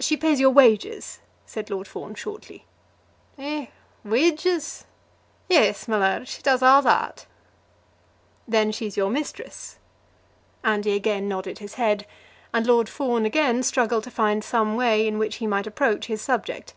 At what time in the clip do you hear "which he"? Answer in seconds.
15.16-15.46